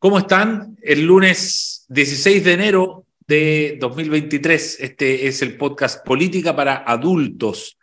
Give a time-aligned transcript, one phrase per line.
[0.00, 0.78] ¿Cómo están?
[0.80, 7.76] El lunes 16 de enero de 2023, este es el podcast Política para Adultos,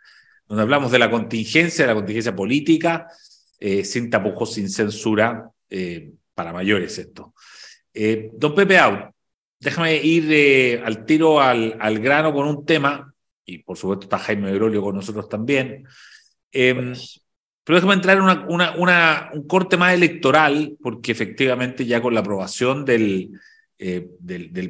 [0.48, 3.06] donde hablamos de la contingencia, de la contingencia política,
[3.60, 7.34] eh, sin tapujos, sin censura, eh, para mayores esto.
[7.94, 9.14] Eh, don Pepe Out,
[9.60, 13.14] déjame ir al tiro al, grano con un tema,
[13.44, 15.86] y por supuesto está Jaime Grolio con nosotros también.
[16.50, 16.96] Em,
[17.68, 23.38] pero déjame entrar en un corte más electoral, porque efectivamente ya con la aprobación del,
[23.78, 24.08] eh,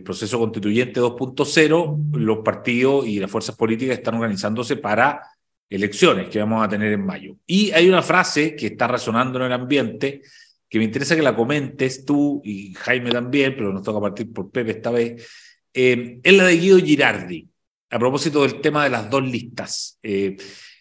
[0.05, 5.23] proceso constituyente 2.0, los partidos y las fuerzas políticas están organizándose para
[5.71, 7.37] elecciones que vamos a tener en mayo.
[7.47, 10.23] Y hay una frase que está resonando en el ambiente
[10.69, 14.51] que me interesa que la comentes tú y Jaime también, pero nos toca partir por
[14.51, 15.25] Pepe esta vez,
[15.73, 17.49] eh, es la de Guido Girardi,
[17.91, 20.01] a propósito del tema de las dos listas.
[20.03, 20.37] Eh,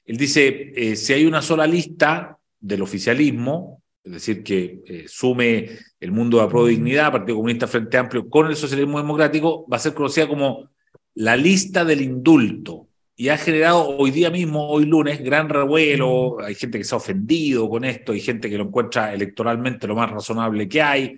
[0.07, 5.69] él dice, eh, si hay una sola lista del oficialismo, es decir, que eh, sume
[5.99, 9.75] el mundo de la pro dignidad, Partido Comunista Frente Amplio, con el socialismo democrático, va
[9.75, 10.69] a ser conocida como
[11.15, 12.87] la lista del indulto.
[13.17, 16.39] Y ha generado hoy día mismo, hoy lunes, gran revuelo.
[16.39, 19.95] Hay gente que se ha ofendido con esto, hay gente que lo encuentra electoralmente lo
[19.95, 21.17] más razonable que hay.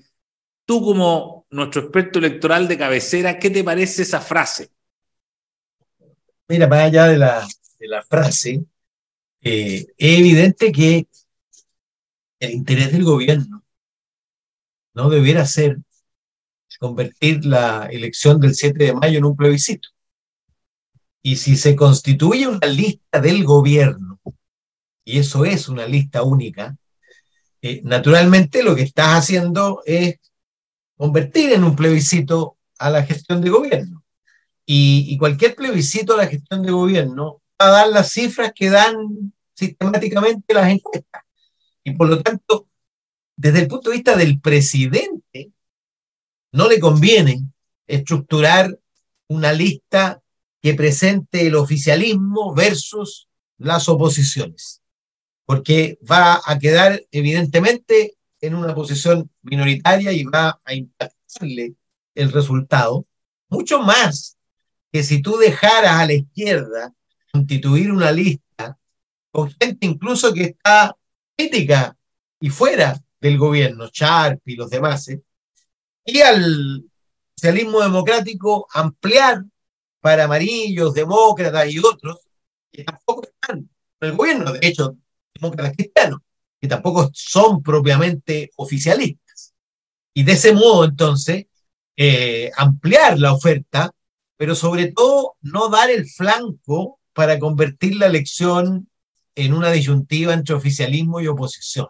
[0.65, 4.69] Tú, como nuestro experto electoral de cabecera, ¿qué te parece esa frase?
[6.47, 7.47] Mira, más allá de la,
[7.79, 8.63] de la frase,
[9.41, 11.07] eh, es evidente que
[12.39, 13.63] el interés del gobierno
[14.93, 15.77] no debiera ser
[16.79, 19.89] convertir la elección del 7 de mayo en un plebiscito.
[21.21, 24.19] Y si se constituye una lista del gobierno,
[25.03, 26.77] y eso es una lista única,
[27.61, 30.15] eh, naturalmente lo que estás haciendo es
[30.95, 34.03] convertir en un plebiscito a la gestión de gobierno.
[34.65, 39.33] Y, y cualquier plebiscito a la gestión de gobierno a dar las cifras que dan
[39.53, 41.23] sistemáticamente las encuestas.
[41.83, 42.67] Y por lo tanto,
[43.36, 45.52] desde el punto de vista del presidente,
[46.52, 47.43] no le conviene
[47.86, 48.80] estructurar
[49.27, 50.21] una lista
[50.61, 53.27] que presente el oficialismo versus
[53.58, 54.81] las oposiciones,
[55.45, 61.76] porque va a quedar evidentemente en una posición minoritaria y va a impactarle
[62.15, 63.05] el resultado,
[63.49, 64.37] mucho más
[64.91, 66.93] que si tú dejaras a la izquierda
[67.31, 68.77] constituir una lista
[69.31, 70.95] con gente incluso que está
[71.35, 71.95] crítica
[72.39, 75.21] y fuera del gobierno, Sharp y los demás, ¿eh?
[76.05, 76.83] y al
[77.35, 79.43] socialismo democrático ampliar
[79.99, 82.19] para amarillos, demócratas y otros
[82.71, 83.69] que tampoco están
[84.01, 84.95] en el gobierno, de hecho,
[85.33, 86.19] demócratas cristianos,
[86.59, 89.53] que tampoco son propiamente oficialistas.
[90.13, 91.45] Y de ese modo, entonces,
[91.97, 93.91] eh, ampliar la oferta,
[94.37, 98.89] pero sobre todo no dar el flanco para convertir la elección
[99.35, 101.87] en una disyuntiva entre oficialismo y oposición.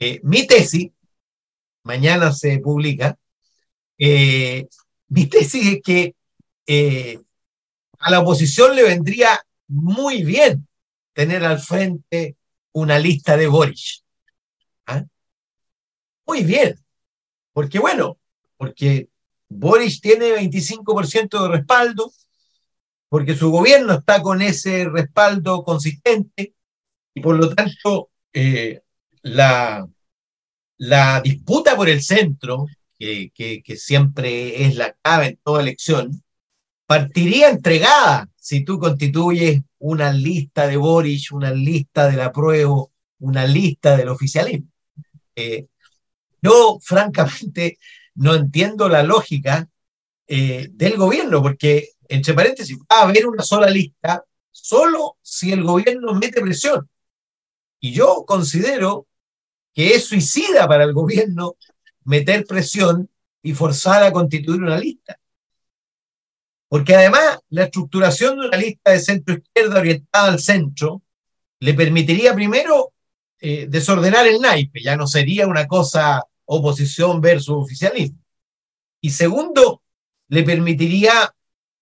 [0.00, 0.90] Eh, mi tesis,
[1.84, 3.16] mañana se publica,
[3.96, 4.66] eh,
[5.06, 6.16] mi tesis es que
[6.66, 7.20] eh,
[8.00, 10.66] a la oposición le vendría muy bien
[11.12, 12.34] tener al frente
[12.72, 14.02] una lista de Boris.
[14.86, 15.04] ¿Ah?
[16.26, 16.74] Muy bien,
[17.52, 18.18] porque bueno,
[18.56, 19.10] porque
[19.48, 22.12] Boris tiene 25% de respaldo,
[23.08, 26.54] porque su gobierno está con ese respaldo consistente
[27.14, 28.82] y por lo tanto eh,
[29.22, 29.88] la,
[30.78, 32.66] la disputa por el centro,
[32.98, 36.22] que, que, siempre es la clave en toda elección,
[36.86, 43.96] partiría entregada si tú constituyes una lista de Boris, una lista del apruebo, una lista
[43.96, 44.68] del oficialismo.
[45.36, 45.66] Eh,
[46.42, 47.78] yo, francamente,
[48.14, 49.68] no entiendo la lógica
[50.26, 55.62] eh, del gobierno, porque entre paréntesis, va a haber una sola lista solo si el
[55.62, 56.88] gobierno mete presión.
[57.80, 59.06] Y yo considero
[59.72, 61.56] que es suicida para el gobierno
[62.04, 63.08] meter presión
[63.42, 65.18] y forzar a constituir una lista.
[66.68, 71.02] Porque además la estructuración de una lista de centro-izquierda orientada al centro
[71.60, 72.92] le permitiría primero
[73.40, 78.18] eh, desordenar el naipe, ya no sería una cosa oposición versus oficialismo.
[79.00, 79.82] Y segundo,
[80.28, 81.34] le permitiría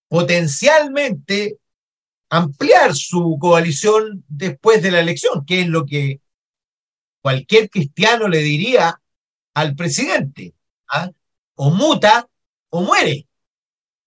[0.09, 1.59] potencialmente
[2.29, 6.21] ampliar su coalición después de la elección, que es lo que
[7.21, 9.01] cualquier cristiano le diría
[9.55, 10.55] al presidente.
[10.89, 11.11] ¿ah?
[11.55, 12.29] O muta
[12.71, 13.27] o muere.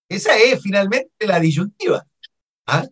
[0.07, 2.05] Esa es finalmente la disyuntiva.
[2.67, 2.87] ¿ah?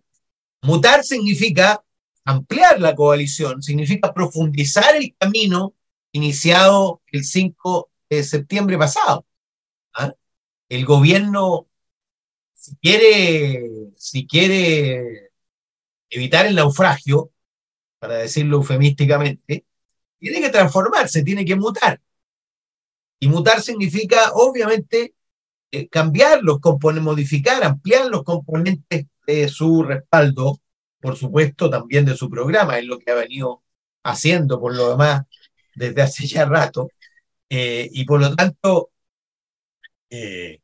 [0.62, 1.84] Mutar significa
[2.26, 5.74] ampliar la coalición, significa profundizar el camino
[6.12, 9.26] iniciado el 5 de septiembre pasado.
[9.94, 10.14] ¿ah?
[10.70, 11.68] El gobierno
[12.68, 15.32] si quiere, si quiere
[16.10, 17.32] evitar el naufragio,
[18.00, 19.66] para decirlo eufemísticamente,
[20.20, 22.02] tiene que transformarse, tiene que mutar.
[23.20, 25.16] Y mutar significa, obviamente,
[25.72, 30.60] eh, cambiar los componentes, modificar, ampliar los componentes de su respaldo,
[31.00, 33.64] por supuesto, también de su programa, es lo que ha venido
[34.04, 35.24] haciendo por lo demás
[35.76, 36.90] desde hace ya rato.
[37.50, 38.92] Eh, y por lo tanto,
[40.10, 40.62] eh,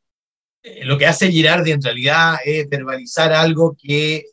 [0.84, 4.28] lo que hace Girardi en realidad es verbalizar algo que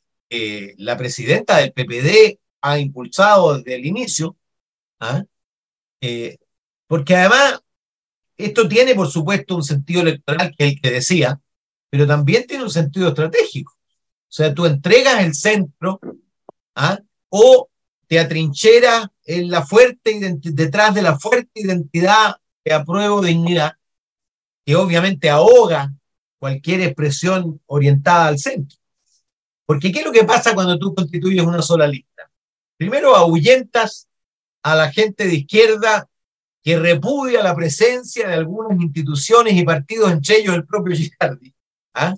[0.79, 4.37] la presidenta del PPD ha impulsado desde el inicio,
[5.00, 5.25] ¿ah?
[6.87, 7.61] porque además
[8.37, 11.41] esto tiene, por supuesto, un sentido electoral que es el que decía,
[11.91, 13.73] pero también tiene un sentido estratégico.
[13.73, 16.00] O sea, tú entregas el centro
[16.75, 16.99] ¿ah?
[17.29, 17.69] o
[18.06, 23.73] te atrincheras en la fuerte detrás de la fuerte identidad que apruebo dignidad,
[24.65, 25.93] que obviamente ahoga
[26.41, 28.77] cualquier expresión orientada al centro.
[29.67, 32.29] Porque ¿qué es lo que pasa cuando tú constituyes una sola lista?
[32.77, 34.09] Primero ahuyentas
[34.63, 36.09] a la gente de izquierda
[36.63, 41.55] que repudia la presencia de algunas instituciones y partidos, entre ellos el propio Gilardi.
[41.95, 42.17] ¿ah?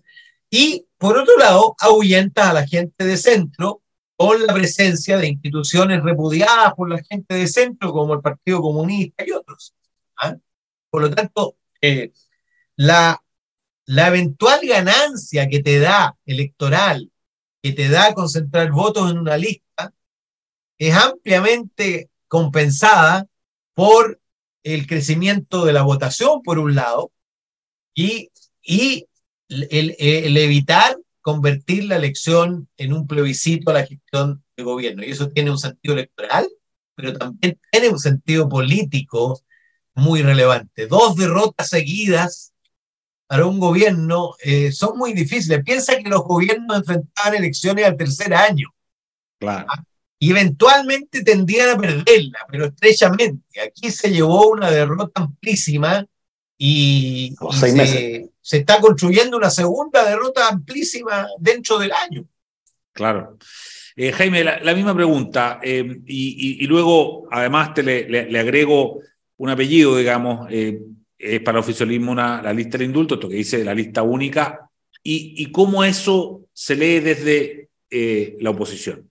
[0.51, 3.83] Y, por otro lado, ahuyenta a la gente de centro
[4.17, 9.25] con la presencia de instituciones repudiadas por la gente de centro, como el Partido Comunista
[9.27, 9.75] y otros.
[10.17, 10.37] ¿ah?
[10.91, 12.13] Por lo tanto, eh,
[12.77, 13.23] la,
[13.87, 17.11] la eventual ganancia que te da electoral,
[17.62, 19.93] que te da concentrar votos en una lista,
[20.79, 23.26] es ampliamente compensada
[23.75, 24.20] por
[24.62, 27.12] el crecimiento de la votación, por un lado,
[27.94, 28.31] y,
[29.49, 35.05] el, el, evitar convertir la elección en un plebiscito a la gestión del gobierno.
[35.05, 36.49] Y eso tiene un sentido electoral,
[36.94, 39.40] pero también tiene un sentido político
[39.94, 40.87] muy relevante.
[40.87, 42.51] Dos derrotas seguidas
[43.32, 45.64] para un gobierno eh, son muy difíciles.
[45.64, 48.69] Piensa que los gobiernos enfrentaban elecciones al tercer año.
[49.38, 49.64] Claro.
[49.70, 49.82] ¿Ah?
[50.19, 53.43] y eventualmente tendrían a perderla, pero estrechamente.
[53.67, 56.06] Aquí se llevó una derrota amplísima
[56.58, 62.26] y, se, se, está construyendo una segunda derrota amplísima dentro del año.
[62.93, 63.38] Claro.
[63.96, 69.00] Eh, Jaime, la, misma pregunta, eh, y, y, luego además te le, le, agrego
[69.38, 70.82] un apellido, digamos, eh,
[71.23, 74.69] es para el oficialismo una, la lista de indultos, esto que dice la lista única,
[75.03, 77.69] y, y cómo eso se lee desde
[78.41, 79.11] la oposición.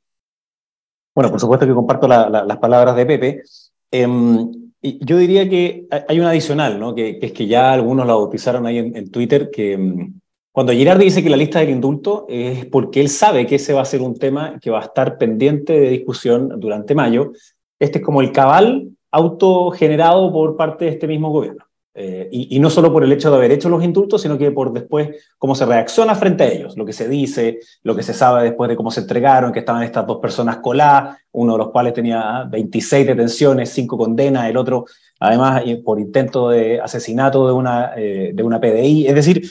[1.13, 3.43] Bueno, por supuesto que comparto las palabras de Pepe.
[3.91, 4.49] Em,
[4.81, 6.95] yo diría que hay un adicional, ¿no?
[6.95, 10.19] que, es que ya algunos lo bautizaron ahí en, Twitter, que em,
[10.51, 13.81] cuando Girardi dice que la lista del indulto es porque él sabe que ese va
[13.81, 17.33] a ser un tema que va a estar pendiente de discusión durante mayo.
[17.77, 21.65] Este es como el cabal autogenerado por parte de este mismo gobierno.
[21.93, 24.71] Eh, y, no solo por el hecho de haber hecho los indultos, sino que por
[24.71, 28.43] después cómo se reacciona frente a ellos, lo que se dice, lo que se sabe
[28.43, 31.93] después de cómo se entregaron, que estaban estas dos personas coladas, uno de los cuales
[31.93, 34.85] tenía 26 detenciones, 5 condenas, el otro
[35.19, 39.07] además por intento de asesinato de una, eh, de una PDI.
[39.07, 39.41] Es decir,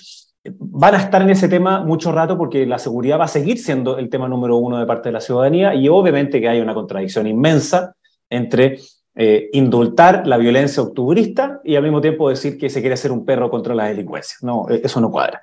[0.58, 3.98] van a estar en ese tema mucho rato porque la seguridad va a seguir siendo
[3.98, 7.26] el tema número uno de parte de la ciudadanía y obviamente que hay una contradicción
[7.26, 7.94] inmensa
[8.28, 8.78] entre
[9.14, 13.24] eh, indultar la violencia octubrista y al mismo tiempo decir que se quiere hacer un
[13.24, 14.36] perro contra la delincuencia.
[14.42, 15.42] No, e-, eso no cuadra.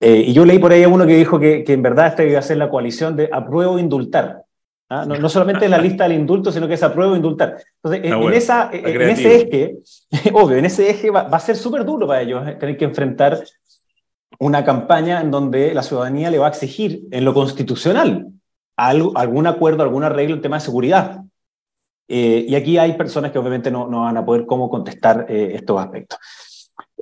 [0.00, 2.24] Eh, y yo leí por ahí a uno que dijo que, que en verdad esta
[2.24, 4.42] iba a ser la coalición de apruebo indultar.
[4.88, 5.04] ¿ah?
[5.06, 7.58] No, no, solamente la lista del indulto, sino que es apruebo indultar.
[7.82, 9.78] Entonces, en, esa, en ese eje,
[10.32, 12.84] obvio, en ese eje va, va a ser súper duro para ellos eh, tener que
[12.84, 13.42] enfrentar
[14.38, 18.28] una campaña en donde la ciudadanía le va a exigir en lo constitucional
[18.76, 21.22] algo, algún acuerdo, algún arreglo en tema de seguridad.
[22.08, 25.52] Eh, y aquí hay personas que obviamente no, no van a poder cómo contestar eh,
[25.54, 26.18] estos aspectos.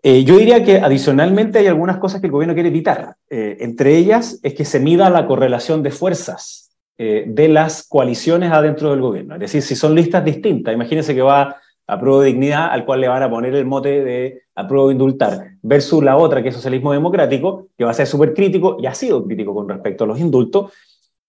[0.02, 3.16] Eh, yo diría que adicionalmente hay algunas cosas que el gobierno quiere evitar.
[3.28, 9.00] entre ellas es que se mida la correlación de fuerzas de las coaliciones adentro del
[9.00, 9.34] gobierno.
[9.34, 11.56] Es decir, si son listas distintas, imagínense que va
[11.86, 14.92] a prueba de dignidad, al cual le van a poner el mote de apruebo de
[14.92, 18.86] indultar, versus la otra, que es socialismo democrático, que va a ser súper crítico y
[18.86, 20.72] ha sido crítico con respecto a los indultos,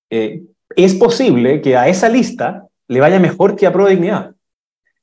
[0.10, 4.34] es posible que a esa lista le vaya mejor que a Pro Dignidad.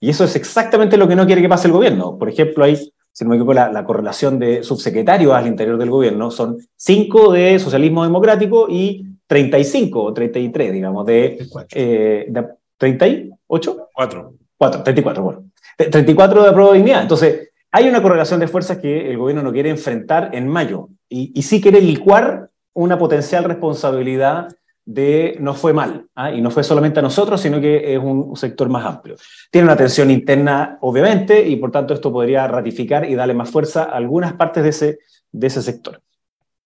[0.01, 2.17] Y eso es exactamente lo que no quiere que pase el gobierno.
[2.19, 6.31] Por ejemplo, hay, si no me equivoco, la, correlación de subsecretarios al interior del gobierno
[6.31, 12.47] son 5 de socialismo democrático y 35 o 33, digamos, de, eh, de
[12.79, 13.89] 38?
[13.93, 14.35] 4.
[14.57, 15.45] 4, 34, bueno.
[15.77, 17.03] 34 de Apruebo Dignidad.
[17.03, 21.31] Entonces, hay una correlación de fuerzas que el gobierno no quiere enfrentar en mayo y,
[21.35, 24.49] y sí quiere licuar una potencial responsabilidad
[24.91, 26.33] de no fue mal, ¿ah?
[26.33, 29.15] y no fue solamente a nosotros, sino que es un, sector más amplio.
[29.49, 33.85] Tiene una tensión interna, obviamente, y por tanto esto podría ratificar y darle más fuerza
[33.85, 34.99] a algunas partes de ese,
[35.31, 36.03] de ese sector.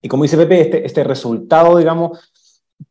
[0.00, 2.32] Y como dice Pepe, este, este resultado, digamos,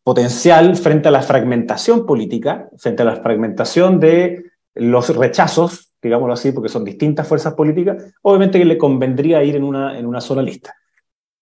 [0.04, 6.52] potencial frente a la fragmentación política, frente a la fragmentación de los rechazos digámoslo así,
[6.52, 10.42] porque son distintas fuerzas políticas, obviamente que le convendría ir en una, en una sola
[10.42, 10.76] lista.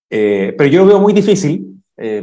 [0.07, 1.81] Eh, pero yo lo veo muy difícil.
[1.97, 2.21] Eh,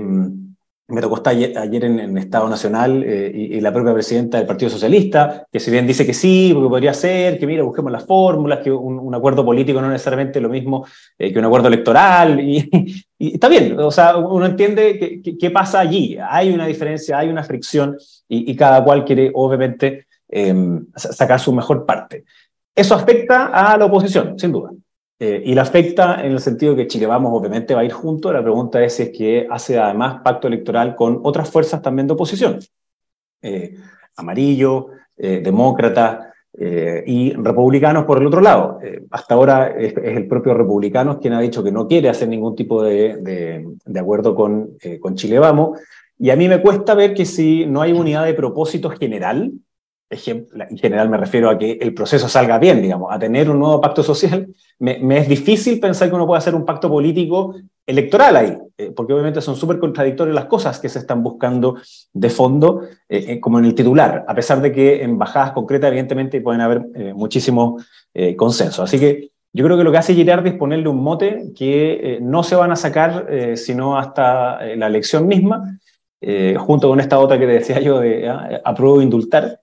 [0.88, 4.70] me tocó estar ayer, en, el Estado Nacional eh, y, la propia presidenta del Partido
[4.70, 8.60] Socialista, que si bien dice que sí, porque podría ser, que mira, busquemos las fórmulas,
[8.60, 10.86] que un, acuerdo político no es necesariamente lo mismo
[11.18, 16.50] que un acuerdo electoral, y, está bien, o sea, uno entiende qué pasa allí, hay
[16.52, 20.06] una diferencia, hay una fricción, y, cada cual quiere, obviamente,
[20.94, 22.24] sacar su mejor parte.
[22.74, 24.70] Eso afecta a la oposición, sin duda.
[25.20, 28.32] Eh, y la afecta en el sentido que Chile Vamos obviamente va a ir junto.
[28.32, 32.14] La pregunta es si es que hace además pacto electoral con otras fuerzas también de
[32.14, 32.60] oposición.
[33.42, 33.76] Eh,
[34.16, 36.24] amarillo, eh, demócrata
[36.60, 38.80] y republicanos por el otro lado.
[39.12, 42.82] hasta ahora es, el propio republicanos quien ha dicho que no quiere hacer ningún tipo
[42.82, 45.78] de, de acuerdo con, con Chile Vamos.
[46.18, 49.52] Y a mí me cuesta ver que si no hay unidad de propósito general,
[50.10, 53.80] en general me refiero a que el proceso salga bien, digamos, a tener un nuevo
[53.80, 54.48] pacto social,
[54.78, 57.54] me, es difícil pensar que uno puede hacer un pacto político
[57.86, 61.76] electoral ahí, eh, porque obviamente son súper contradictorias las cosas que se están buscando
[62.12, 65.88] de fondo, eh, eh, como en el titular, a pesar de que en bajadas concretas
[65.88, 66.82] evidentemente pueden haber
[67.14, 67.84] muchísimos
[68.36, 68.80] consensos.
[68.80, 72.42] Así que yo creo que lo que hace Girardi es ponerle un mote que no
[72.42, 75.78] se van a sacar sino hasta la elección misma,
[76.58, 79.60] junto con esta otra que decía yo de ah, apruebo indultar,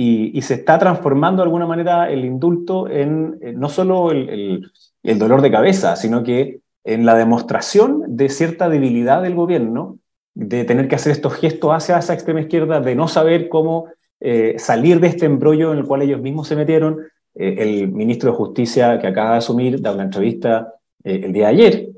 [0.00, 4.70] y, se está transformando de alguna manera el indulto en no solo el,
[5.02, 9.98] dolor de cabeza, sino que en la demostración de cierta debilidad del gobierno,
[10.34, 13.86] de tener que hacer estos gestos hacia esa extrema izquierda, de no saber cómo
[14.20, 17.00] eh, salir de este embrollo en el cual ellos mismos se metieron.
[17.34, 21.48] Eh, el ministro de Justicia que acaba de asumir da una entrevista eh, el día
[21.48, 21.88] de ayer,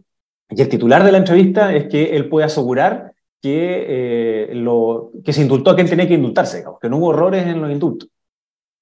[0.49, 5.33] y el titular de la entrevista es que él puede asegurar que, eh, lo, que
[5.33, 8.09] se indultó a quien tenía que indultarse, que no hubo errores en los indultos.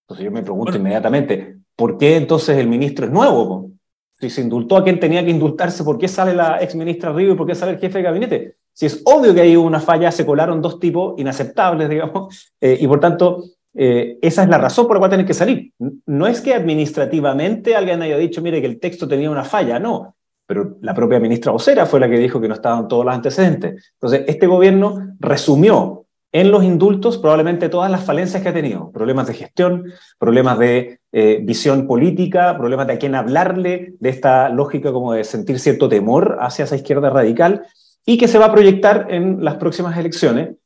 [0.03, 3.71] Entonces yo me pregunto inmediatamente, ¿por qué entonces el ministro es nuevo?
[4.19, 7.33] Si se indultó a quien tenía que indultarse, ¿por qué sale la ex ministra Río
[7.33, 8.57] y por qué sale el jefe de gabinete?
[8.73, 12.87] Si es obvio que hay una falla, se colaron dos tipos inaceptables, digamos, eh, y
[12.89, 15.73] por tanto, eh, esa es la razón por la cual tienen que salir.
[16.07, 20.17] No es que administrativamente alguien haya dicho, mire, que el texto tenía una falla, no
[20.49, 23.93] pero la propia ministra vocera fue la que dijo que no estaban todos los antecedentes.
[23.93, 29.27] Entonces, este gobierno resumió en los indultos probablemente todas las falencias que ha tenido, problemas
[29.27, 29.85] de gestión,
[30.19, 35.25] problemas de eh, visión política, problemas de a quién hablarle, de esta lógica como de
[35.25, 37.67] sentir cierto temor hacia esa izquierda radical,
[38.07, 40.57] y que se va a proyectar en las próximas elecciones.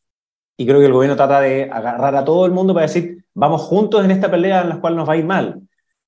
[0.57, 3.62] Y creo que el gobierno trata de agarrar a todo el mundo para decir, vamos
[3.62, 5.61] juntos en esta pelea en la cual nos va a ir mal.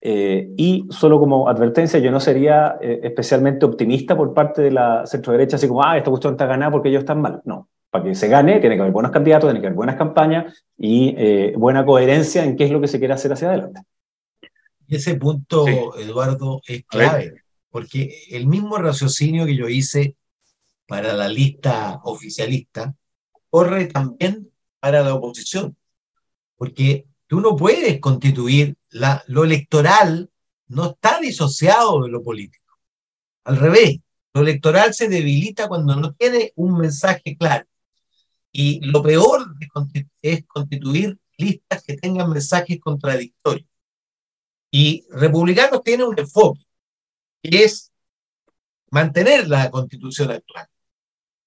[0.07, 5.07] Eh, y solo como advertencia, yo no sería eh, especialmente optimista por parte de la
[5.07, 7.41] centro-derecha, así como, ah, esta cuestión está ganada porque ellos están mal.
[7.47, 10.63] No, para que se gane tiene que haber buenos candidatos, tiene que haber buenas campañas
[10.77, 13.81] y eh, buena coherencia en qué es lo que se quiere hacer hacia adelante.
[14.87, 20.17] Y ese punto, Eduardo, es clave, porque el mismo raciocinio que yo hice
[20.87, 22.95] para la lista oficialista
[23.49, 25.75] corre también para la oposición,
[26.57, 28.77] porque tú no puedes constituir
[29.27, 30.31] lo electoral,
[30.69, 32.79] no está disociado de lo político.
[33.45, 33.99] Al revés,
[34.33, 37.67] lo electoral se debilita cuando no tiene un mensaje claro.
[38.53, 39.47] Y lo peor
[40.23, 43.69] es constituir listas que tengan mensajes contradictorios.
[44.71, 46.65] Y republicanos tienen un enfoque,
[47.43, 47.93] que es
[48.91, 50.69] mantener la constitución actual.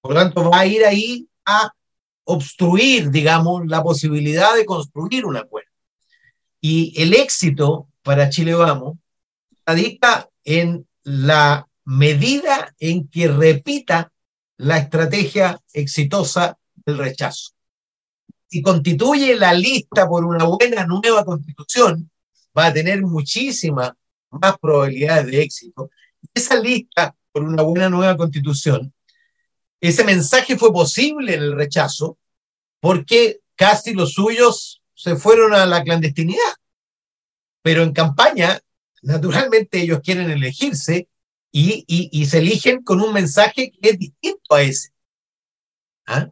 [0.00, 1.70] Por lo tanto, va a ir ahí a
[2.24, 5.67] obstruir, digamos, la posibilidad de construir un acuerdo.
[6.60, 8.98] Y el éxito para Chile Vamos
[9.64, 14.12] radica en la medida en que repita
[14.56, 17.52] la estrategia exitosa del rechazo.
[18.48, 22.10] Si constituye la lista por una buena nueva constitución,
[22.56, 23.92] va a tener muchísimas
[24.30, 25.90] más probabilidades de éxito.
[26.34, 28.92] Esa lista por una buena nueva constitución,
[29.80, 32.18] ese mensaje fue posible en el rechazo
[32.80, 36.54] porque casi los suyos se fueron a la clandestinidad.
[37.62, 38.58] Pero en campaña,
[39.00, 41.08] naturalmente ellos quieren elegirse
[41.52, 44.90] y, se eligen con un mensaje que es distinto a ese.
[46.04, 46.28] ¿Ah?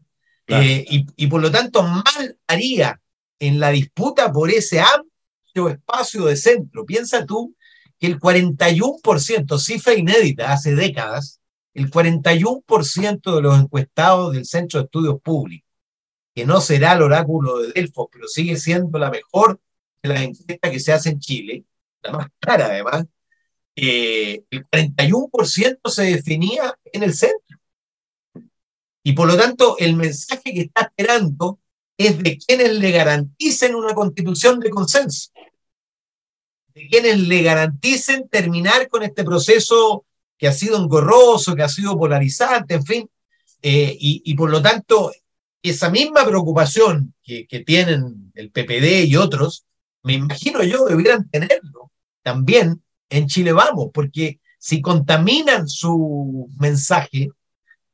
[0.49, 3.01] Eh, y, por lo tanto, mal haría
[3.39, 6.85] en la disputa por ese amplio espacio de centro.
[6.85, 7.55] Piensa tú
[8.01, 11.41] que el 41%, cifra inédita hace décadas,
[11.73, 15.66] el 41% de los encuestados del Centro de Estudios Públicos
[16.37, 19.59] que no será el oráculo de Delfos, pero sigue siendo la mejor
[20.03, 21.65] de las encuestas que se hace en Chile,
[22.03, 23.07] la más cara además,
[23.75, 27.59] eh, el 41% se definía en el centro.
[29.03, 31.59] Y por lo tanto, el mensaje que está esperando
[31.97, 35.31] es de quienes le garanticen una constitución de consenso.
[36.75, 40.05] de quienes le garanticen terminar con este proceso
[40.37, 43.11] que ha sido engorroso, que ha sido polarizante, en fin,
[43.63, 45.11] eh, y, por lo tanto,
[45.71, 49.67] esa misma preocupación que, tienen el PPD y otros,
[50.03, 51.91] me imagino yo debieran tenerlo
[52.23, 57.31] también en Chile Vamos, porque si contaminan su mensaje,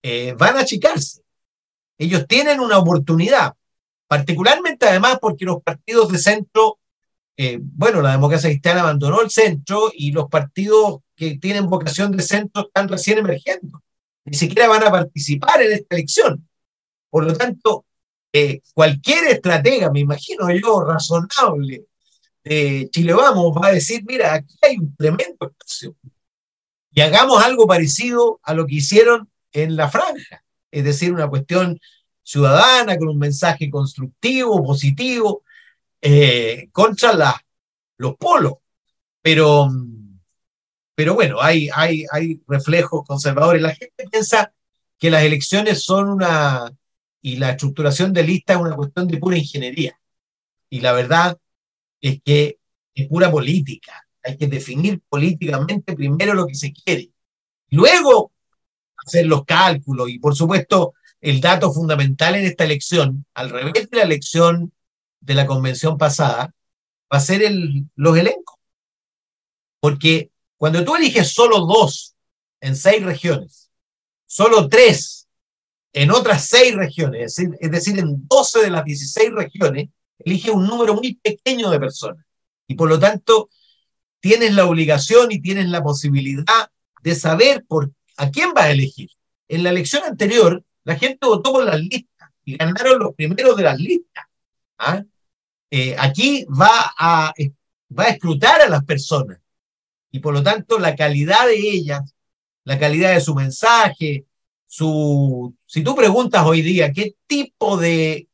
[0.03, 1.23] eh, van a achicarse.
[1.99, 3.55] Ellos tienen una oportunidad,
[4.09, 6.79] particularmente además porque los partidos de centro,
[7.37, 12.23] eh, bueno, la democracia cristiana abandonó el centro y los partidos que tienen vocación de
[12.23, 13.83] centro están recién emergiendo.
[14.25, 16.49] Ni siquiera van a participar en esta elección.
[17.13, 17.85] Por lo tanto,
[18.33, 21.85] eh, cualquier estratega, me imagino yo, razonable
[22.43, 25.95] de Chile Vamos, va a decir, mira, aquí hay un tremendo espacio.
[26.91, 31.79] Y hagamos algo parecido a lo que hicieron en la franja, es decir, una cuestión
[32.23, 35.43] ciudadana con un mensaje constructivo, positivo,
[36.01, 37.13] eh, contra
[37.99, 38.55] los polos.
[39.21, 39.69] Pero,
[40.95, 43.61] pero bueno, hay, hay, hay reflejos conservadores.
[43.61, 44.51] La gente piensa
[44.99, 46.73] que las elecciones son una,
[47.23, 49.99] y la estructuración de listas es una cuestión de pura ingeniería.
[50.69, 51.39] Y la verdad
[52.01, 52.59] es que
[52.95, 54.07] es pura política.
[54.25, 57.11] Hay que definir políticamente primero lo que se quiere.
[57.71, 58.33] Luego
[58.97, 63.97] hacer los cálculos y por supuesto el dato fundamental en esta elección, al revés de
[63.97, 64.73] la elección
[65.21, 66.53] de la convención pasada,
[67.13, 68.57] va a ser el, los elencos.
[69.79, 72.17] Porque cuando tú eliges solo dos
[72.61, 73.71] en seis regiones,
[74.27, 75.22] solo tres
[75.93, 80.95] en otras seis regiones, es decir, en 12 de las 16 regiones, elige un número
[80.95, 82.25] muy pequeño de personas.
[82.67, 83.51] Y por lo tanto,
[84.21, 86.71] tienes la obligación y tienes la posibilidad
[87.03, 89.11] de saber por ¿A quién va a elegir?
[89.49, 93.63] En la elección anterior, la gente votó por las listas y ganaron los primeros de
[93.63, 94.25] las listas.
[94.79, 95.03] ¿ah?
[95.71, 97.33] Eh, aquí va a,
[97.99, 99.39] va a escrutar a las personas
[100.11, 102.15] y por lo tanto la calidad de ellas,
[102.65, 104.27] la calidad de su mensaje,
[104.73, 105.55] su...
[105.67, 108.27] Si tú preguntas hoy día qué tipo de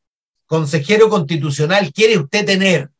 [0.46, 2.90] consejero constitucional quiere usted tener,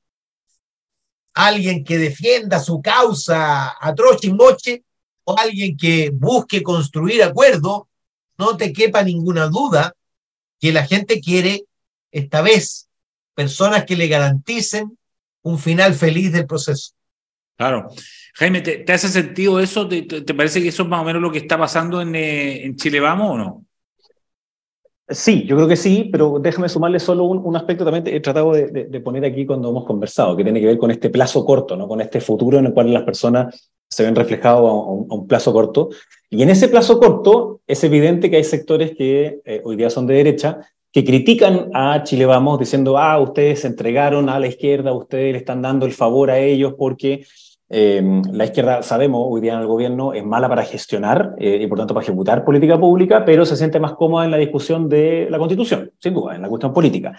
[1.35, 4.83] alguien que defienda su causa a troche y moche,
[5.23, 7.83] o alguien que busque construir acuerdos,
[8.39, 9.95] no te quepa ninguna duda
[10.59, 11.65] que la gente quiere,
[12.11, 12.89] esta vez,
[13.35, 14.99] personas que le garanticen
[15.43, 16.95] un final feliz del proceso.
[17.59, 17.89] Claro.
[18.37, 19.89] Jaime, ¿te, hace sentido eso?
[19.89, 22.77] ¿Te, parece que eso es más o menos lo que está pasando en, eh, en
[22.77, 23.65] Chile Vamos o no?
[25.09, 29.01] Sí, yo creo que sí, pero déjame sumarle solo un, aspecto también he tratado de,
[29.01, 31.89] poner aquí cuando hemos conversado, que tiene que ver con este plazo corto, ¿no?
[31.89, 35.89] con este futuro en el cual las personas se ven reflejados a un, plazo corto.
[36.31, 40.07] Y en ese plazo corto es evidente que hay sectores que eh, hoy día son
[40.07, 40.61] de derecha,
[40.93, 45.39] que critican a Chile Vamos diciendo, ah, ustedes se entregaron a la izquierda, ustedes le
[45.39, 47.25] están dando el favor a ellos porque
[47.71, 51.67] eh, la izquierda, sabemos, hoy día en el gobierno es mala para gestionar eh, y
[51.67, 55.29] por tanto para ejecutar política pública, pero se siente más cómoda en la discusión de
[55.31, 57.17] la constitución, sin duda, en la cuestión política.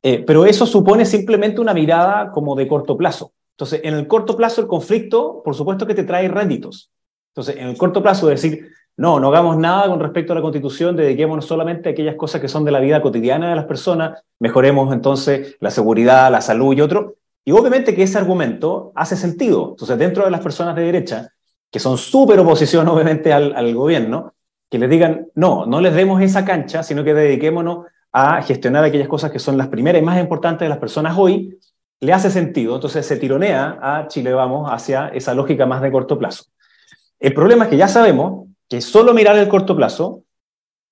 [0.00, 3.32] pero eso supone simplemente una mirada como de corto plazo.
[3.54, 6.90] Entonces, en el corto plazo, el conflicto, por supuesto que te trae réditos.
[7.32, 10.94] Entonces, en el corto plazo, decir, no, no hagamos nada con respecto a la constitución,
[10.94, 14.92] dediquémonos solamente a aquellas cosas que son de la vida cotidiana de las personas, mejoremos
[14.92, 17.16] entonces la seguridad, la salud y otro.
[17.44, 19.70] Y obviamente que ese argumento hace sentido.
[19.70, 21.28] Entonces, dentro de las personas de derecha,
[21.70, 24.34] que son súper oposición obviamente al, gobierno,
[24.70, 29.08] que les digan, no, no les demos esa cancha, sino que dediquémonos a gestionar aquellas
[29.08, 31.58] cosas que son las primeras y más importantes de las personas hoy,
[32.00, 36.18] le hace sentido, entonces se tironea a Chile Vamos hacia esa lógica más de corto
[36.18, 36.44] plazo.
[37.18, 40.22] El problema es que ya sabemos que solo mirar el corto plazo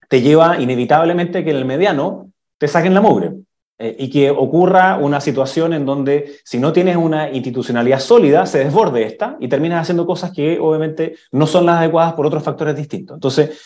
[0.09, 3.42] te lleva inevitablemente que en el mediano te saquen la mugre
[3.85, 8.61] eh, y que ocurra una situación en donde si no tienes una institucionalidad sólida, se
[8.61, 12.77] desborde esta y terminas haciendo cosas que obviamente no son las adecuadas por otros factores
[12.77, 13.17] distintos.
[13.17, 13.61] Entonces,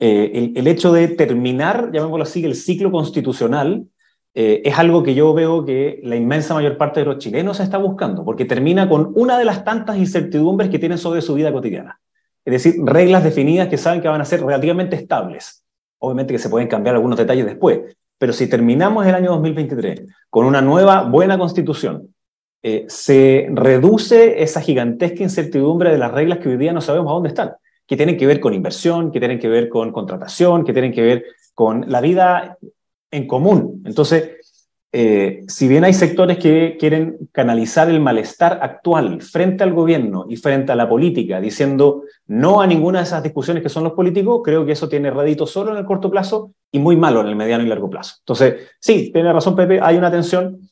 [0.00, 3.84] eh, el, hecho de terminar, llamémoslo así, el ciclo constitucional
[4.34, 7.78] eh, es algo que yo veo que la inmensa mayor parte de los chilenos está
[7.78, 12.00] buscando, porque termina con una de las tantas incertidumbres que tienen sobre su vida cotidiana.
[12.44, 15.62] Es decir, reglas definidas que saben que van a ser relativamente estables.
[15.98, 17.82] Obviamente que se pueden cambiar algunos detalles después,
[18.22, 22.14] pero si terminamos el año 2023 con una nueva buena constitución,
[22.62, 27.14] eh, se reduce esa gigantesca incertidumbre de las reglas que hoy día no sabemos a
[27.14, 27.54] dónde están,
[27.84, 31.02] que tienen que ver con inversión, que tienen que ver con contratación, que tienen que
[31.02, 32.58] ver con la vida
[33.10, 33.82] en común.
[33.86, 34.30] Entonces,
[34.92, 40.36] eh, si bien hay sectores que quieren canalizar el malestar actual frente al gobierno y
[40.36, 44.42] frente a la política, diciendo no a ninguna de esas discusiones que son los políticos,
[44.44, 47.36] creo que eso tiene rédito solo en el corto plazo y muy malo en el
[47.36, 48.16] mediano y largo plazo.
[48.20, 50.68] Entonces, sí, tiene razón Pepe, hay una tensión.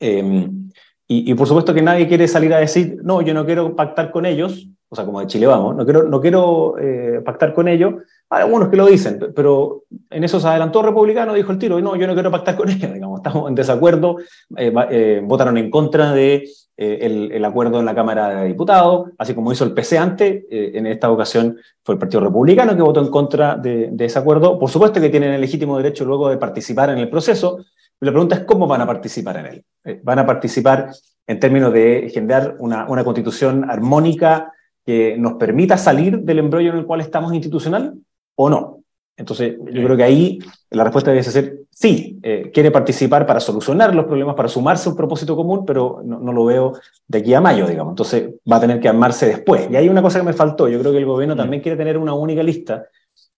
[0.00, 0.68] Em,
[1.10, 4.26] Y, por supuesto que nadie quiere salir a decir, no, yo no quiero pactar con
[4.26, 7.94] ellos, o sea, como de Chile vamos, no quiero, no quiero eh, pactar con ellos.
[8.30, 11.96] Hay algunos que lo dicen, pero en eso se adelantó republicano, dijo el tiro, no,
[11.96, 14.16] yo no quiero pactar con ellos, digamos, estamos en desacuerdo,
[14.56, 19.52] eh, eh, votaron en contra de el, acuerdo en la Cámara de Diputados, así como
[19.52, 23.56] hizo el PC antes, en esta ocasión fue el Partido Republicano que votó en contra
[23.56, 24.60] de, ese acuerdo.
[24.60, 27.64] Por supuesto que tienen el legítimo derecho luego de participar en el proceso,
[27.98, 29.64] la pregunta es cómo van a participar en él.
[30.04, 30.92] ¿Van a participar
[31.26, 34.52] en términos de generar una, una constitución armónica
[34.88, 37.92] que nos permita salir del embrollo en el cual estamos institucional
[38.36, 38.78] o no?
[39.18, 40.38] Entonces, yo creo que ahí
[40.70, 44.92] la respuesta debe ser sí, eh, quiere participar para solucionar los problemas, para sumarse a
[44.92, 46.72] un propósito común, pero no, no, lo veo
[47.06, 47.92] de aquí a mayo, digamos.
[47.92, 49.68] Entonces, va a tener que armarse después.
[49.70, 50.68] Y hay una cosa que me faltó.
[50.68, 51.38] Yo creo que el gobierno mm.
[51.38, 52.86] también quiere tener una única lista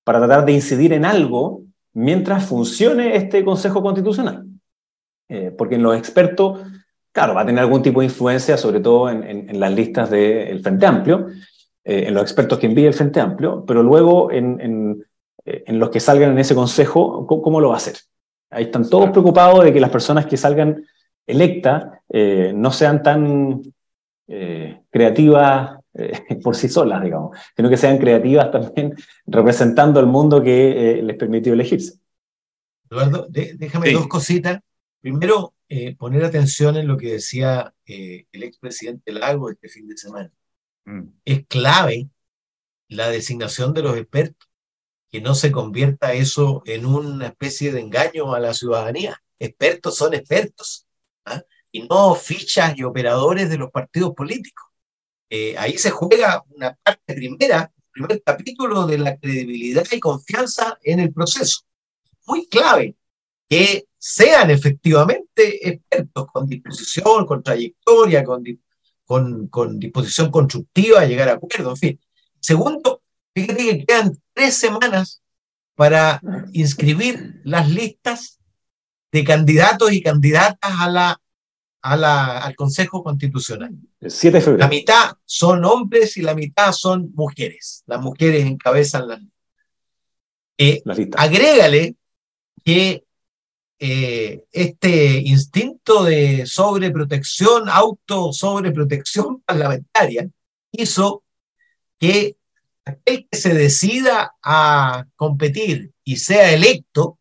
[0.04, 4.46] para tratar de incidir en algo mientras funcione este Consejo Constitucional.
[5.28, 6.60] Eh, porque en los expertos,
[7.12, 10.86] claro, va a tener algún tipo de influencia, sobre todo en, las listas del Frente
[10.86, 11.28] Amplio,
[11.84, 15.04] eh, en los expertos que envíe el Frente Amplio, pero luego en,
[15.44, 17.96] eh, los que salgan en ese consejo, ¿cómo, lo va a hacer?
[18.50, 20.84] Ahí están todos preocupados de que las personas que salgan
[21.26, 21.84] electas
[22.54, 23.62] no sean tan
[24.90, 25.78] creativas
[26.42, 28.94] por sí solas, digamos, sino que sean creativas también
[29.26, 32.00] representando al mundo que les permitió elegirse.
[32.90, 34.60] Eduardo, déjame dos cositas.
[35.00, 39.96] Primero, eh, poner atención en lo que decía eh, el expresidente Lago este fin de
[39.96, 40.32] semana.
[40.84, 41.02] Mm.
[41.24, 42.10] Es clave
[42.88, 44.48] la designación de los expertos,
[45.12, 49.22] que no se convierta eso en una especie de engaño a la ciudadanía.
[49.38, 50.88] Expertos son expertos,
[51.24, 51.40] ¿ah?
[51.70, 54.66] y no fichas y operadores de los partidos políticos.
[55.30, 60.98] Eh, ahí se juega una parte primera, primer capítulo de la credibilidad y confianza en
[60.98, 61.60] el proceso.
[62.26, 62.96] Muy clave
[63.50, 68.44] que sean efectivamente expertos con disposición, con trayectoria, con,
[69.04, 72.00] con, con disposición constructiva a llegar a acuerdos, en fin.
[72.38, 73.02] Segundo,
[73.34, 75.20] fíjate que quedan tres semanas
[75.74, 76.20] para
[76.52, 78.38] inscribir las listas
[79.10, 81.20] de candidatos y candidatas a la,
[81.82, 83.74] a la, al Consejo Constitucional.
[84.58, 87.82] La mitad son hombres y la mitad son mujeres.
[87.86, 89.20] Las mujeres encabezan las
[90.56, 91.20] eh, listas.
[91.20, 91.96] Agrégale
[92.64, 93.04] que
[93.82, 100.28] eh, este instinto de sobreprotección, auto sobreprotección parlamentaria,
[100.70, 101.24] hizo
[101.98, 102.36] que
[102.84, 107.18] aquel que se decida a competir y sea electo,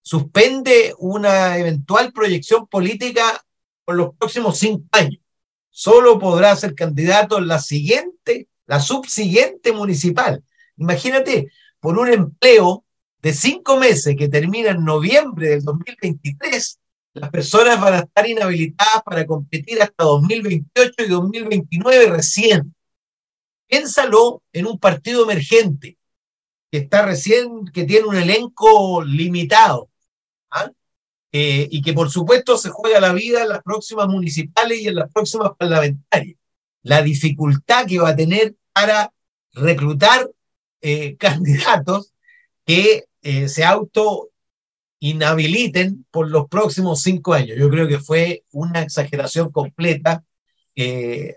[0.00, 3.44] suspende una eventual proyección política
[3.84, 5.20] por los próximos cinco años.
[5.68, 10.42] Solo podrá ser candidato en la siguiente, la subsiguiente municipal.
[10.78, 12.83] Imagínate, por un empleo
[13.24, 16.78] de cinco meses que termina en noviembre del 2023,
[17.14, 22.74] las personas van a estar inhabilitadas para competir hasta 2028 y 2029 recién.
[23.66, 25.96] Piénsalo en un partido emergente
[26.70, 29.88] que está recién, que tiene un elenco limitado
[30.50, 30.70] ¿ah?
[31.32, 34.96] eh, y que por supuesto se juega la vida en las próximas municipales y en
[34.96, 36.36] las próximas parlamentarias.
[36.82, 39.10] La dificultad que va a tener para
[39.54, 40.30] reclutar
[40.82, 42.12] eh, candidatos
[42.66, 44.30] que eh, se auto
[45.00, 47.58] inhabiliten por los próximos cinco años.
[47.58, 50.24] Yo creo que fue una exageración completa.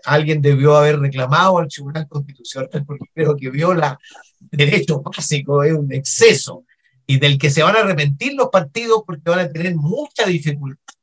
[0.05, 3.99] alguien debió haber reclamado al Tribunal Constitucional porque creo que viola
[4.39, 6.63] derechos básicos, es un exceso
[7.07, 10.93] y del que se van a arrepentir los partidos porque van a tener mucha dificultad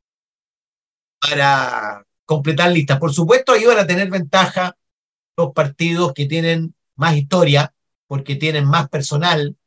[1.19, 2.99] para completar listas.
[2.99, 4.77] Por supuesto, ahí van a tener ventaja
[5.35, 7.73] los partidos que tienen más historia,
[8.07, 9.57] porque tienen más personal,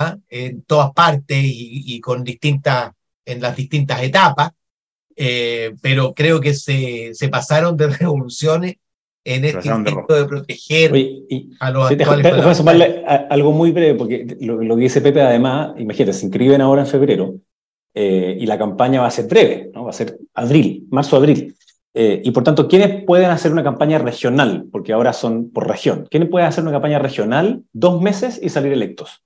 [0.00, 0.18] ¿ah?
[0.28, 2.92] en todas partes y, con distintas,
[3.24, 4.50] en las distintas etapas,
[5.14, 8.76] eh, pero creo que se, se, pasaron de revoluciones
[9.24, 10.92] en este intento de, proteger
[11.60, 13.02] a los actuales.
[13.28, 17.34] algo muy breve, porque lo, que dice Pepe, además, imagínate, se inscriben ahora en febrero
[17.94, 19.84] eh, y la campaña va a ser breve, ¿no?
[19.84, 21.54] va a ser abril, marzo-abril.
[21.92, 24.66] Eh, y por tanto, ¿quiénes pueden hacer una campaña regional?
[24.70, 26.06] Porque ahora son por región.
[26.10, 29.22] ¿Quiénes pueden hacer una campaña regional dos meses y salir electos?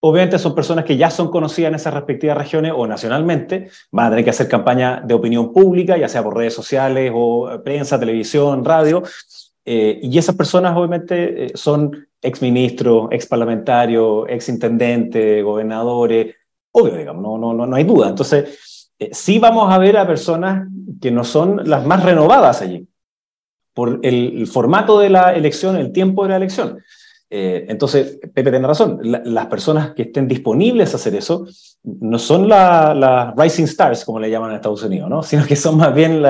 [0.00, 4.10] Obviamente son personas que ya son conocidas en esas respectivas regiones o nacionalmente, van a
[4.10, 8.64] tener que hacer campaña de opinión pública, ya sea por redes sociales o prensa, televisión,
[8.64, 9.02] radio,
[9.64, 16.36] eh, y esas personas obviamente eh, son exministros, exparlamentarios, exintendentes, gobernadores,
[16.70, 18.08] obvio, digamos, no, no, no, hay duda.
[18.08, 20.68] Entonces, eh, sí vamos a ver a personas
[21.00, 22.88] que no son las más renovadas allí,
[23.74, 26.78] por el formato de la elección, el tiempo de la elección.
[27.30, 31.46] Eh, entonces, Pepe tiene razón, las personas que estén disponibles a hacer eso
[31.82, 35.22] no son las rising stars, como le llaman en Estados Unidos, ¿no?
[35.22, 36.22] sino que son más bien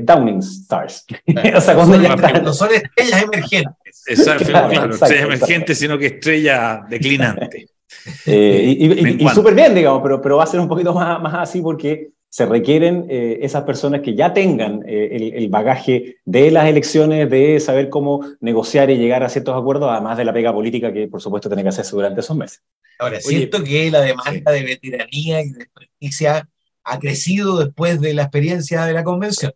[0.00, 1.06] Downing Stars.
[1.56, 3.72] o sea, no, son estrellas emergentes.
[4.06, 7.70] Exacto, claro, estrellas emergentes, sino que estrellas declinantes.
[8.26, 11.60] y, y, súper bien, digamos, pero, pero va a ser un poquito más, más así
[11.60, 17.30] porque se requieren eh, esas personas que ya tengan eh, el, bagaje de las elecciones,
[17.30, 21.08] de saber cómo negociar y llegar a ciertos acuerdos, además de la pega política que
[21.08, 22.62] por supuesto tiene que hacerse durante esos meses.
[22.98, 26.48] Ahora, siento que la demanda de veteranía y de justicia
[26.84, 29.52] ha crecido después de la experiencia de la convención.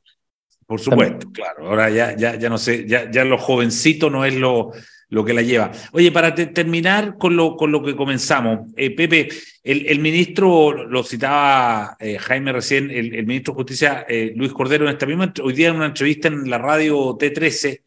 [0.66, 1.68] Por supuesto, claro.
[1.68, 4.72] Ahora ya, ya, ya no sé, ya, ya lo jovencito no es lo,
[5.10, 5.70] lo que la lleva.
[5.92, 9.28] Oye, para terminar con lo, con lo que comenzamos, eh, Pepe,
[9.62, 14.92] el, ministro, lo citaba eh, Jaime recién, el, ministro de Justicia, eh, Luis Cordero, en
[14.92, 17.82] esta misma, hoy día en una entrevista en la radio T13,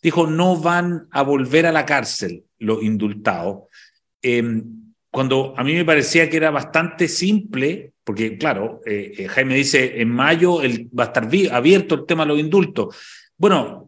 [0.00, 3.64] dijo, no van a volver a la cárcel los indultados.
[4.22, 4.62] Em,
[5.10, 8.80] cuando a mí me parecía que era bastante simple, porque claro,
[9.28, 12.96] Jaime dice, en mayo el, va a estar abierto el tema de los indultos.
[13.36, 13.81] Bueno,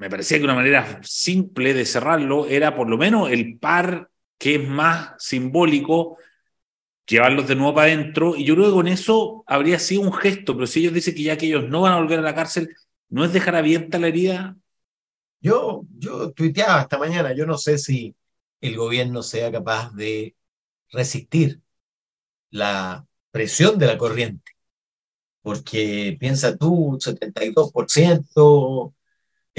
[0.00, 4.54] me parecía que una manera simple de cerrarlo era por lo menos el par que
[4.54, 6.16] es más simbólico,
[7.06, 10.54] llevarlos de nuevo para adentro, y yo creo que con eso habría sido un gesto,
[10.54, 12.74] pero si ellos dicen que ya que ellos no van a volver a la cárcel,
[13.10, 14.56] ¿no es dejar abierta la herida?
[15.42, 18.16] Yo, yo tuiteaba esta mañana, yo no sé si
[18.62, 20.34] el gobierno sea capaz de
[20.92, 21.60] resistir
[22.50, 24.52] la presión de la corriente,
[25.42, 28.94] porque piensa tú, 72%,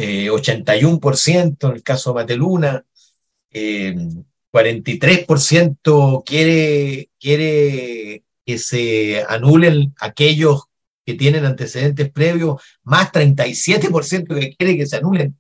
[0.02, 2.86] 81% eh, en el caso de Mateluna,
[3.52, 10.64] 43% eh, quiere, quiere que se anulen aquellos
[11.06, 15.38] que tienen antecedentes previos, más 37% que quiere que se anulen.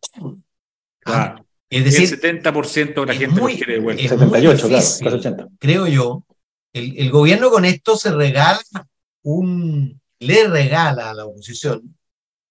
[1.05, 4.03] Ah, es decir, el 70% de la gente muy, quiere de vuelta.
[4.03, 4.67] 78,
[4.99, 5.47] claro, 80.
[5.59, 6.25] Creo yo,
[6.73, 8.61] el, el gobierno con esto se regala
[9.23, 11.95] un, le regala a la oposición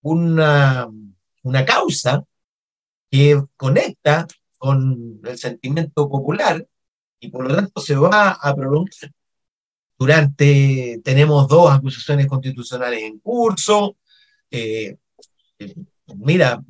[0.03, 0.88] una
[1.42, 2.24] una causa
[3.11, 4.26] que conecta
[4.59, 6.66] con el sentimiento popular
[7.18, 9.12] y por lo tanto se va a prolongar.
[9.98, 13.96] Durante, tenemos dos acusaciones constitucionales en curso.
[14.50, 14.96] Eh,
[16.16, 16.62] mira,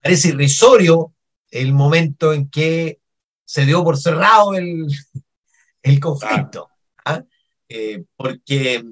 [0.00, 1.14] parece irrisorio
[1.50, 3.00] el momento en que
[3.44, 4.86] se dio por cerrado el,
[5.82, 6.70] el conflicto.
[7.04, 7.22] ¿ah?
[7.68, 8.82] Eh, porque,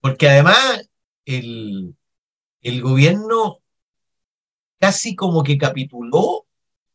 [0.00, 0.88] porque además
[1.24, 1.94] el,
[2.62, 3.60] el gobierno
[4.80, 6.46] casi como que capituló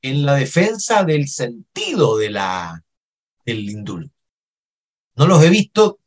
[0.01, 2.83] en la defensa del sentido de la,
[3.45, 4.13] del indulto.
[5.15, 5.99] No los he visto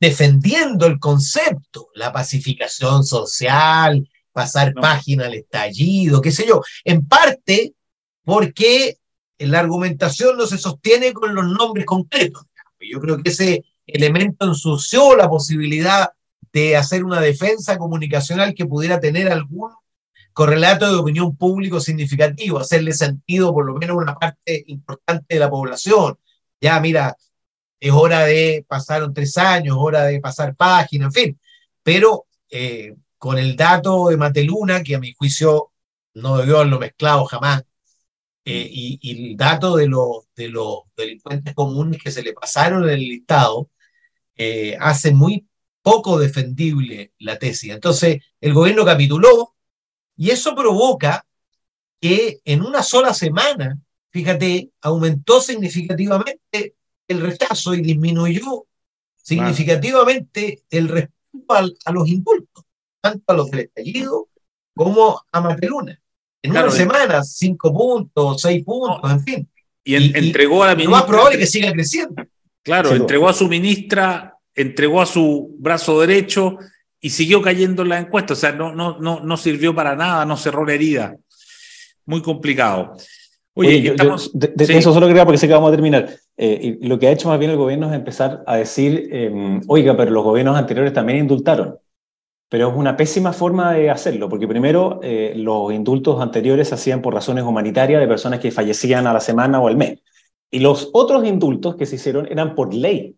[0.00, 7.74] defendiendo el concepto, la pacificación social, pasar página al estallido, qué sé yo, en parte
[8.24, 8.98] porque
[9.38, 12.44] la argumentación no se sostiene con los nombres concretos.
[12.80, 16.10] Yo creo que ese elemento ensució la posibilidad
[16.52, 19.70] de hacer una defensa comunicacional que pudiera tener algún
[20.34, 25.40] correlato de opinión público significativo, hacerle sentido por lo menos a una parte importante de
[25.40, 26.18] la población.
[26.60, 27.16] Ya, mira,
[27.80, 31.40] es hora de, pasaron tres años, hora de pasar página, en fin.
[31.82, 35.72] Pero eh, con el dato de Mateluna, que a mi juicio
[36.14, 37.64] no debió haberlo mezclado jamás,
[38.44, 42.90] eh, y, el dato de los, de los delincuentes comunes que se le pasaron en
[42.90, 43.70] el listado,
[44.36, 45.46] eh, hace muy
[45.82, 47.72] poco defendible la tesis.
[47.72, 49.53] Entonces, el gobierno capituló,
[50.16, 51.24] y eso provoca
[52.00, 53.78] que en una sola semana,
[54.10, 56.74] fíjate, aumentó significativamente
[57.08, 58.66] el rechazo y disminuyó
[59.16, 61.14] significativamente el respeto
[61.48, 62.64] a, los indultos,
[63.00, 64.28] tanto a los del estallido
[64.74, 66.00] como a Mateluna.
[66.42, 69.48] En una semana, cinco puntos, seis puntos, en fin.
[69.82, 70.90] Y, entregó a la ministra.
[70.90, 72.22] Lo más probable es que siga creciendo.
[72.62, 76.58] Claro, entregó a su ministra, entregó a su brazo derecho
[77.04, 80.24] y siguió cayendo en la encuesta, o sea, no, no, no, no sirvió para nada,
[80.24, 81.14] no cerró la herida.
[82.06, 82.96] Muy complicado.
[83.52, 84.30] Oye, estamos...
[84.32, 86.08] de, eso solo quería porque sé que vamos a terminar.
[86.38, 89.60] Eh, y lo que ha hecho más bien el gobierno es empezar a decir, em,
[89.66, 91.76] oiga, pero los gobiernos anteriores también indultaron.
[92.48, 97.02] Pero es una pésima forma de hacerlo, porque primero eh, los indultos anteriores se hacían
[97.02, 99.98] por razones humanitarias de personas que fallecían a la semana o al mes.
[100.50, 103.14] Y los otros indultos que se hicieron eran por ley.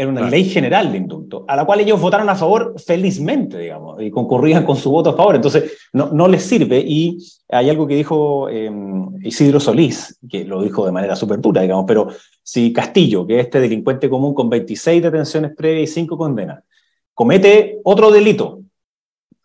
[0.00, 4.00] Era una ley general de indulto, a la cual ellos votaron a favor felizmente, digamos,
[4.00, 5.34] y concurrían con su voto a favor.
[5.36, 6.78] Entonces, no, no les sirve.
[6.78, 7.18] Y
[7.50, 11.84] hay algo que dijo em, Isidro Solís, que lo dijo de manera súper dura, digamos,
[11.86, 12.08] pero
[12.42, 16.64] si Castillo, que es este delincuente común con 26 detenciones previas y 5 condenas,
[17.12, 18.60] comete otro delito,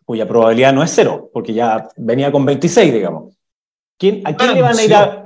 [0.06, 3.34] cuya probabilidad no es cero, porque ya venía con 26, digamos,
[3.98, 5.22] ¿quién, ¿a quién le van a ir a...?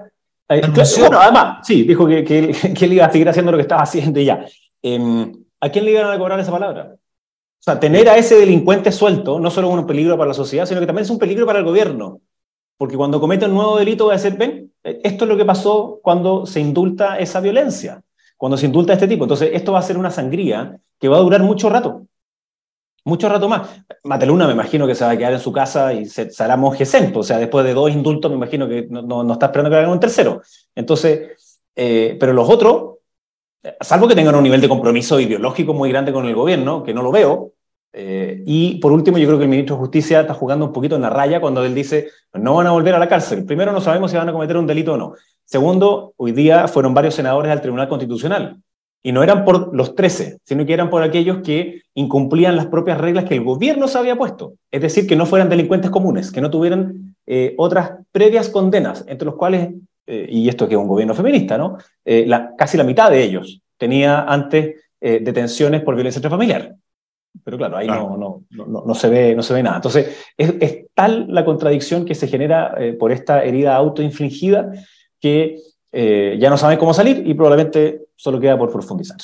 [0.99, 3.83] bueno, además, sí, dijo que, que, que, él iba a seguir haciendo lo que estaba
[3.83, 4.45] haciendo y ya.
[4.83, 6.95] Em, ¿A quién le iban a cobrar esa palabra?
[6.95, 10.65] O sea, tener a ese delincuente suelto no solo es un peligro para la sociedad,
[10.65, 12.21] sino que también es un peligro para el gobierno.
[12.79, 16.01] Porque cuando comete un nuevo delito va a decir, ven, esto es lo que pasó
[16.03, 18.03] cuando se indulta esa violencia,
[18.39, 19.25] cuando se indulta este tipo.
[19.25, 22.07] Entonces, esto va a ser una sangría que va a durar mucho rato.
[23.05, 23.85] Mucho rato más.
[24.05, 26.85] Mateluna me imagino que se va a quedar en su casa y se, hará monje
[27.15, 29.91] O sea, después de dos indultos me imagino que no, no, está esperando que hagan
[29.91, 30.41] un tercero.
[30.75, 33.00] Entonces, eh, pero los otros,
[33.81, 37.03] salvo que tengan un nivel de compromiso ideológico muy grande con el gobierno, que no
[37.03, 37.53] lo veo,
[37.93, 40.97] eh, y por último, yo creo que el ministro de Justicia está jugando un poquito
[40.97, 43.45] en la raya cuando él dice, no van a volver a la cárcel.
[43.45, 45.15] Primero, no sabemos si van a cometer un delito o no.
[45.45, 48.61] Segundo, hoy día fueron varios senadores al Tribunal Constitucional.
[49.03, 52.99] Y no eran por los 13, sino que eran por aquellos que incumplían las propias
[52.99, 54.55] reglas que el gobierno se había puesto.
[54.71, 59.25] Es decir, que no fueran delincuentes comunes, que no tuvieran eh, otras previas condenas, entre
[59.25, 59.71] los cuales,
[60.11, 61.79] eh, y esto que es un gobierno feminista, ¿no?
[62.05, 66.75] la, casi la mitad de ellos tenía antes detenciones por violencia intrafamiliar.
[67.45, 69.77] Pero claro, ahí No, no, no, no, se ve, no se ve nada.
[69.77, 74.73] Entonces, es, es tal la contradicción que se genera eh, por esta herida autoinfligida
[75.21, 75.59] que
[75.93, 79.19] eh, ya no saben cómo salir y probablemente solo queda por profundizar.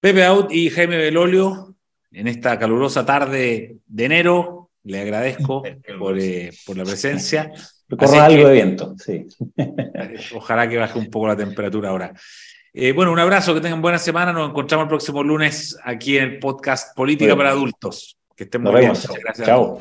[0.00, 1.74] Pepe Out y Jaime Belolio,
[2.12, 5.62] en esta calurosa tarde de enero, le agradezco
[5.98, 7.50] por, eh, por la presencia.
[7.96, 9.26] Corra algo de viento, sí.
[10.34, 12.12] Ojalá que baje un poco la temperatura ahora.
[12.72, 14.32] Eh, bueno, un abrazo, que tengan buena semana.
[14.32, 18.18] Nos encontramos el próximo lunes aquí en el podcast Política para Adultos.
[18.36, 18.88] Que estén muy bien.
[18.88, 19.46] Muchas gracias.
[19.46, 19.80] Chao.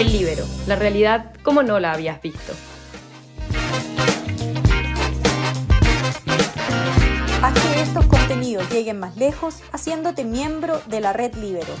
[0.00, 2.52] El libero, la realidad como no la habías visto.
[7.42, 11.74] Haz que estos contenidos lleguen más lejos haciéndote miembro de la red Libero.